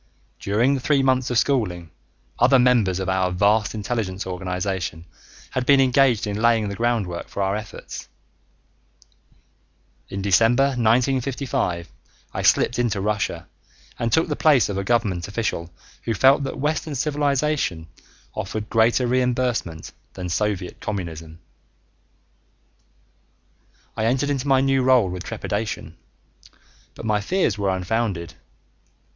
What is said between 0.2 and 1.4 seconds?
During the three months of